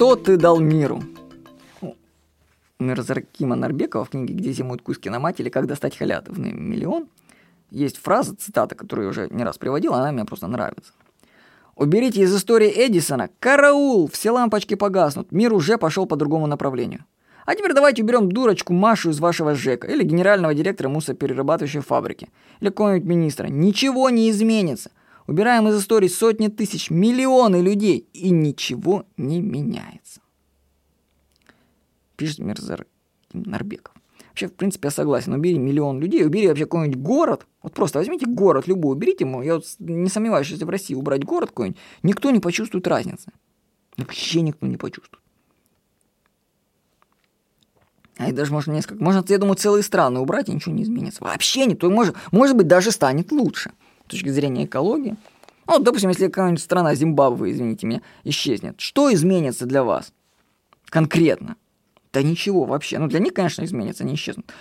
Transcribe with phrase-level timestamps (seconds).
[0.00, 1.02] Что ты дал миру?
[2.78, 7.06] Мирзаркима Нарбекова в книге «Где зимуют куски на мать» или «Как достать халятовный миллион»
[7.70, 10.94] есть фраза, цитата, которую я уже не раз приводил, она мне просто нравится.
[11.76, 13.28] Уберите из истории Эдисона.
[13.40, 14.08] Караул!
[14.08, 15.32] Все лампочки погаснут.
[15.32, 17.04] Мир уже пошел по другому направлению.
[17.44, 22.30] А теперь давайте уберем дурочку Машу из вашего ЖЭКа или генерального директора мусоперерабатывающей фабрики
[22.62, 23.48] или какого-нибудь министра.
[23.48, 24.92] Ничего не изменится.
[25.30, 30.20] Убираем из истории сотни тысяч, миллионы людей, и ничего не меняется.
[32.16, 32.84] Пишет Мирзар
[33.32, 33.94] Нарбеков.
[34.30, 35.32] Вообще, в принципе, я согласен.
[35.32, 37.46] Убери миллион людей, убери вообще какой-нибудь город.
[37.62, 39.40] Вот просто возьмите город любой, уберите ему.
[39.40, 43.30] Я вот не сомневаюсь, что если в России убрать город какой-нибудь, никто не почувствует разницы.
[43.98, 45.22] Вообще никто не почувствует.
[48.16, 51.22] А и даже можно несколько, можно, я думаю, целые страны убрать, и ничего не изменится.
[51.22, 53.70] Вообще никто, может, может быть, даже станет лучше
[54.10, 55.16] с точки зрения экологии.
[55.68, 60.12] Ну, допустим, если какая-нибудь страна, Зимбабве, извините меня, исчезнет, что изменится для вас
[60.86, 61.56] конкретно?
[62.12, 62.98] Да ничего вообще.
[62.98, 64.52] Ну, для них, конечно, изменится, они исчезнут.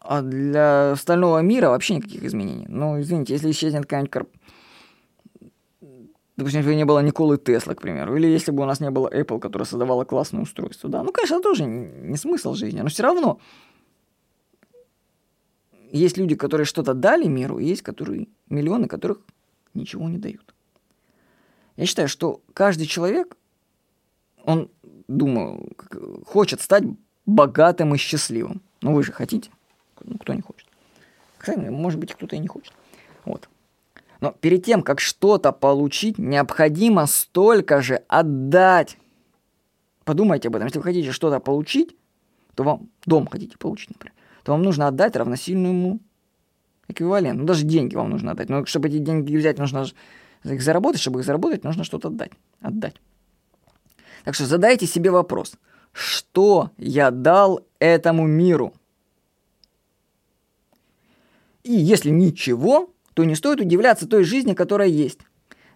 [0.00, 2.66] А для остального мира вообще никаких изменений.
[2.68, 4.28] Ну, извините, если исчезнет какая-нибудь корп...
[6.36, 8.90] Допустим, если бы не было Николы Тесла, к примеру, или если бы у нас не
[8.90, 13.04] было Apple, которая создавала классное устройство, да, ну, конечно, тоже не смысл жизни, но все
[13.04, 13.38] равно
[15.98, 19.20] есть люди, которые что-то дали миру, и есть которые, миллионы, которых
[19.74, 20.54] ничего не дают.
[21.76, 23.36] Я считаю, что каждый человек,
[24.44, 24.70] он
[25.08, 25.72] думаю,
[26.26, 26.84] хочет стать
[27.26, 28.62] богатым и счастливым.
[28.80, 29.50] Ну, вы же хотите.
[30.02, 30.66] Ну, кто не хочет.
[31.38, 32.72] Кстати, может быть, кто-то и не хочет.
[33.24, 33.48] Вот.
[34.20, 38.96] Но перед тем, как что-то получить, необходимо столько же отдать.
[40.04, 40.66] Подумайте об этом.
[40.66, 41.96] Если вы хотите что-то получить,
[42.54, 46.00] то вам дом хотите получить, например, то вам нужно отдать равносильную ему
[46.88, 47.40] эквивалент.
[47.40, 48.48] Ну, даже деньги вам нужно отдать.
[48.48, 49.86] Но чтобы эти деньги взять, нужно
[50.44, 51.00] их заработать.
[51.00, 52.32] Чтобы их заработать, нужно что-то отдать.
[52.60, 52.96] Отдать.
[54.24, 55.54] Так что задайте себе вопрос,
[55.92, 58.72] что я дал этому миру?
[61.64, 65.20] И если ничего, то не стоит удивляться той жизни, которая есть.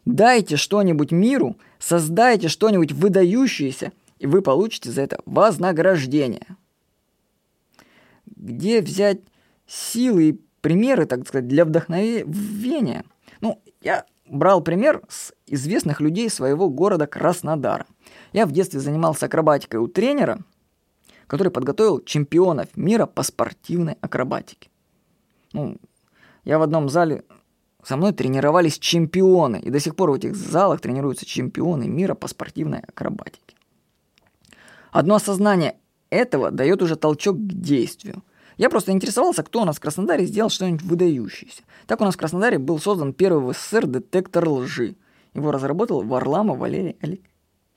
[0.05, 6.57] Дайте что-нибудь миру, создайте что-нибудь выдающееся, и вы получите за это вознаграждение.
[8.47, 9.23] Где взять
[9.67, 13.05] силы и примеры, так сказать, для вдохновения?
[13.41, 17.87] Ну, я брал пример с известных людей своего города Краснодара.
[18.33, 20.39] Я в детстве занимался акробатикой у тренера,
[21.27, 24.71] который подготовил чемпионов мира по спортивной акробатике.
[25.53, 25.79] Ну,
[26.45, 27.25] я в одном зале
[27.83, 32.29] со мной тренировались чемпионы, и до сих пор в этих залах тренируются чемпионы мира по
[32.29, 33.57] спортивной акробатике.
[34.93, 35.79] Одно осознание
[36.11, 38.23] этого дает уже толчок к действию.
[38.57, 41.63] Я просто интересовался, кто у нас в Краснодаре сделал что-нибудь выдающееся.
[41.87, 44.97] Так у нас в Краснодаре был создан первый в СССР детектор лжи.
[45.35, 46.97] Его разработал Варламов Валерий.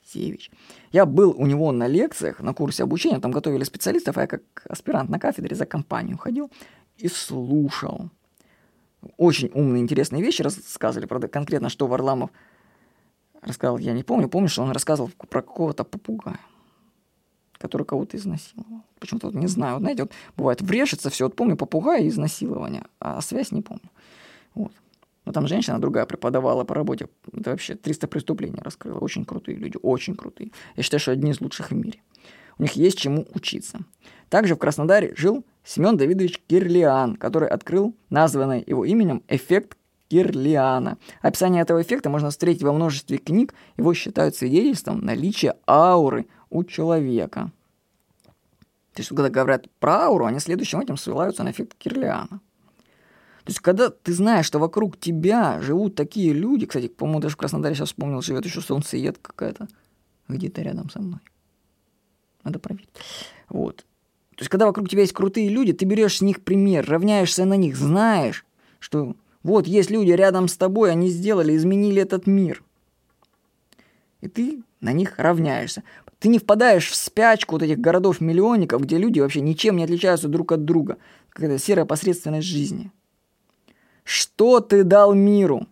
[0.09, 0.51] Алексеевич.
[0.91, 4.41] Я был у него на лекциях, на курсе обучения, там готовили специалистов, а я как
[4.67, 6.49] аспирант на кафедре за компанию ходил
[6.97, 8.09] и слушал.
[9.17, 12.31] Очень умные, интересные вещи рассказывали, правда, конкретно, что Варламов
[13.41, 16.39] рассказал, я не помню, помню, что он рассказывал про какого-то попугая,
[17.59, 18.83] который кого-то изнасиловал.
[18.99, 22.85] Почему-то вот не знаю, вот, знаете, вот бывает, врежется все, вот помню попугая и изнасилование,
[22.99, 23.89] а связь не помню.
[24.55, 24.71] Вот.
[25.25, 27.07] Но там женщина другая преподавала по работе.
[27.31, 28.97] Это вообще 300 преступлений раскрыла.
[28.97, 30.51] Очень крутые люди, очень крутые.
[30.75, 32.01] Я считаю, что одни из лучших в мире.
[32.57, 33.79] У них есть чему учиться.
[34.29, 39.77] Также в Краснодаре жил Семен Давидович Кирлиан, который открыл названный его именем эффект
[40.09, 40.97] Кирлиана.
[41.21, 43.53] Описание этого эффекта можно встретить во множестве книг.
[43.77, 47.51] Его считают свидетельством наличия ауры у человека.
[48.93, 52.41] То есть, когда говорят про ауру, они следующим этим ссылаются на эффект Кирлиана.
[53.43, 57.37] То есть, когда ты знаешь, что вокруг тебя живут такие люди, кстати, по-моему, даже в
[57.37, 59.67] Краснодаре сейчас вспомнил, живет еще солнцеед какая-то
[60.27, 61.19] где-то рядом со мной.
[62.43, 62.89] Надо проверить.
[63.47, 63.77] Вот.
[64.35, 67.55] То есть, когда вокруг тебя есть крутые люди, ты берешь с них пример, равняешься на
[67.55, 68.45] них, знаешь,
[68.79, 72.63] что вот есть люди рядом с тобой, они сделали, изменили этот мир.
[74.21, 75.83] И ты на них равняешься.
[76.19, 80.51] Ты не впадаешь в спячку вот этих городов-миллионников, где люди вообще ничем не отличаются друг
[80.51, 80.97] от друга.
[81.29, 82.91] Какая-то серая посредственность жизни.
[84.03, 85.67] Что ты дал миру?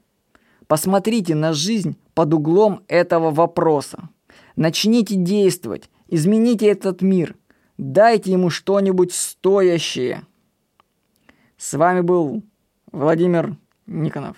[0.68, 4.10] Посмотрите на жизнь под углом этого вопроса.
[4.56, 7.36] Начните действовать, измените этот мир,
[7.78, 10.24] дайте ему что-нибудь стоящее.
[11.58, 12.44] С вами был
[12.92, 13.56] Владимир
[13.86, 14.38] Никонов.